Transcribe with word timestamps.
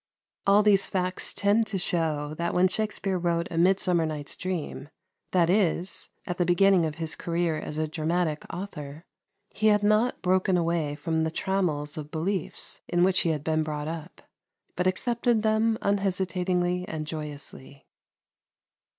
All 0.47 0.63
these 0.63 0.87
facts 0.87 1.31
tend 1.31 1.67
to 1.67 1.77
show 1.77 2.33
that 2.39 2.55
when 2.55 2.67
Shakspere 2.67 3.19
wrote 3.19 3.47
"A 3.51 3.57
Midsummer 3.59 4.07
Night's 4.07 4.35
Dream," 4.35 4.89
that 5.29 5.47
is, 5.47 6.09
at 6.25 6.39
the 6.39 6.43
beginning 6.43 6.87
of 6.87 6.95
his 6.95 7.13
career 7.15 7.59
as 7.59 7.77
a 7.77 7.87
dramatic 7.87 8.43
author, 8.51 9.05
he 9.53 9.67
had 9.67 9.83
not 9.83 10.23
broken 10.23 10.57
away 10.57 10.95
from 10.95 11.23
the 11.23 11.29
trammels 11.29 11.99
of 11.99 12.05
the 12.05 12.09
beliefs 12.17 12.81
in 12.87 13.03
which 13.03 13.19
he 13.19 13.29
had 13.29 13.43
been 13.43 13.61
brought 13.61 13.87
up, 13.87 14.23
but 14.75 14.87
accepted 14.87 15.43
them 15.43 15.77
unhesitatingly 15.83 16.83
and 16.87 17.05
joyously. 17.05 17.85